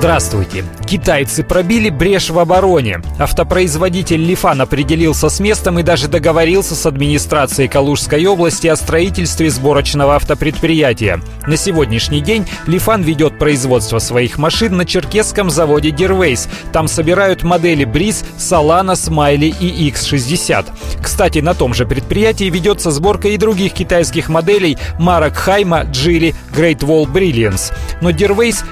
Здравствуйте. 0.00 0.64
Китайцы 0.86 1.44
пробили 1.44 1.90
брешь 1.90 2.30
в 2.30 2.38
обороне. 2.38 3.02
Автопроизводитель 3.18 4.24
Лифан 4.24 4.62
определился 4.62 5.28
с 5.28 5.40
местом 5.40 5.78
и 5.78 5.82
даже 5.82 6.08
договорился 6.08 6.74
с 6.74 6.86
администрацией 6.86 7.68
Калужской 7.68 8.24
области 8.24 8.66
о 8.66 8.76
строительстве 8.76 9.50
сборочного 9.50 10.16
автопредприятия. 10.16 11.20
На 11.46 11.58
сегодняшний 11.58 12.22
день 12.22 12.46
Лифан 12.66 13.02
ведет 13.02 13.38
производство 13.38 13.98
своих 13.98 14.38
машин 14.38 14.78
на 14.78 14.86
черкесском 14.86 15.50
заводе 15.50 15.90
Дервейс. 15.90 16.48
Там 16.72 16.88
собирают 16.88 17.42
модели 17.42 17.84
Бриз, 17.84 18.24
Солана, 18.38 18.96
Смайли 18.96 19.54
и 19.60 19.90
X60. 19.90 20.64
Кстати, 21.02 21.40
на 21.40 21.52
том 21.52 21.74
же 21.74 21.84
предприятии 21.84 22.44
ведется 22.44 22.90
сборка 22.90 23.28
и 23.28 23.36
других 23.36 23.74
китайских 23.74 24.30
моделей 24.30 24.78
марок 24.98 25.36
Хайма, 25.36 25.82
Джили, 25.82 26.34
Great 26.54 26.78
Wall 26.78 27.06
Brilliance. 27.06 27.72
Но 28.00 28.12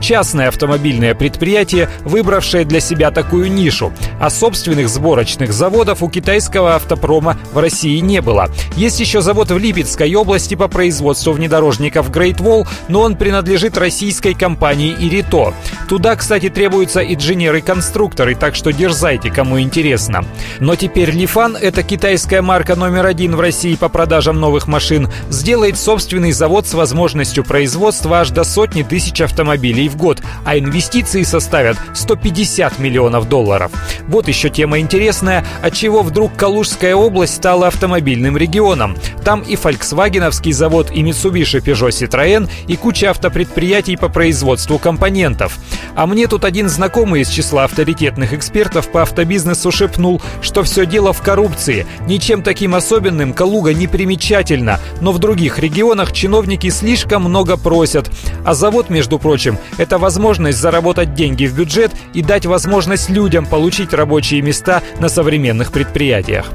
частная 0.00 0.48
автомобильная 0.48 1.10
крупное 1.10 1.14
предприятие, 1.14 1.88
выбравшее 2.04 2.64
для 2.64 2.80
себя 2.80 3.10
такую 3.10 3.50
нишу. 3.50 3.92
А 4.20 4.28
собственных 4.28 4.88
сборочных 4.88 5.52
заводов 5.52 6.02
у 6.02 6.08
китайского 6.10 6.76
автопрома 6.76 7.38
в 7.52 7.58
России 7.58 7.98
не 7.98 8.20
было. 8.20 8.50
Есть 8.76 9.00
еще 9.00 9.22
завод 9.22 9.50
в 9.50 9.56
Липецкой 9.58 10.14
области 10.14 10.54
по 10.54 10.68
производству 10.68 11.32
внедорожников 11.32 12.10
Great 12.10 12.36
Wall, 12.36 12.68
но 12.88 13.00
он 13.00 13.16
принадлежит 13.16 13.78
российской 13.78 14.34
компании 14.34 14.94
Ирито. 14.98 15.54
Туда, 15.88 16.14
кстати, 16.16 16.50
требуются 16.50 17.00
инженеры-конструкторы, 17.00 18.34
так 18.34 18.54
что 18.54 18.72
дерзайте, 18.72 19.30
кому 19.30 19.58
интересно. 19.58 20.24
Но 20.60 20.76
теперь 20.76 21.10
Лифан, 21.10 21.56
это 21.56 21.82
китайская 21.82 22.42
марка 22.42 22.76
номер 22.76 23.06
один 23.06 23.34
в 23.34 23.40
России 23.40 23.74
по 23.74 23.88
продажам 23.88 24.38
новых 24.38 24.68
машин, 24.68 25.08
сделает 25.30 25.78
собственный 25.78 26.32
завод 26.32 26.66
с 26.66 26.74
возможностью 26.74 27.42
производства 27.42 28.20
аж 28.20 28.30
до 28.30 28.44
сотни 28.44 28.82
тысяч 28.82 29.20
автомобилей 29.22 29.88
в 29.88 29.96
год, 29.96 30.20
а 30.44 30.58
инвестиции 30.58 31.22
составят 31.22 31.78
150 31.94 32.78
миллионов 32.78 33.28
долларов. 33.28 33.72
Вот 34.10 34.26
еще 34.26 34.50
тема 34.50 34.80
интересная, 34.80 35.46
от 35.62 35.72
чего 35.72 36.02
вдруг 36.02 36.34
Калужская 36.34 36.96
область 36.96 37.36
стала 37.36 37.68
автомобильным 37.68 38.36
регионом. 38.36 38.96
Там 39.24 39.42
и 39.42 39.54
Volkswagenовский 39.54 40.52
завод, 40.52 40.90
и 40.90 41.00
Mitsubishi 41.04 41.60
Peugeot 41.60 41.90
Citroën, 41.90 42.50
и 42.66 42.76
куча 42.76 43.10
автопредприятий 43.10 43.96
по 43.96 44.08
производству 44.08 44.80
компонентов. 44.80 45.60
А 45.94 46.08
мне 46.08 46.26
тут 46.26 46.44
один 46.44 46.68
знакомый 46.68 47.20
из 47.20 47.28
числа 47.28 47.62
авторитетных 47.64 48.32
экспертов 48.32 48.90
по 48.90 49.02
автобизнесу 49.02 49.70
шепнул, 49.70 50.20
что 50.42 50.64
все 50.64 50.86
дело 50.86 51.12
в 51.12 51.22
коррупции. 51.22 51.86
Ничем 52.08 52.42
таким 52.42 52.74
особенным 52.74 53.32
Калуга 53.32 53.74
не 53.74 53.86
примечательна, 53.86 54.80
но 55.00 55.12
в 55.12 55.20
других 55.20 55.60
регионах 55.60 56.10
чиновники 56.10 56.68
слишком 56.70 57.22
много 57.22 57.56
просят. 57.56 58.10
А 58.44 58.54
завод, 58.54 58.90
между 58.90 59.20
прочим, 59.20 59.56
это 59.78 59.98
возможность 59.98 60.58
заработать 60.58 61.14
деньги 61.14 61.46
в 61.46 61.54
бюджет 61.54 61.92
и 62.12 62.22
дать 62.22 62.44
возможность 62.44 63.08
людям 63.08 63.46
получить 63.46 63.94
рабочие 64.00 64.40
места 64.40 64.82
на 64.98 65.10
современных 65.10 65.72
предприятиях. 65.72 66.50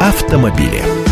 Автомобили. 0.00 1.05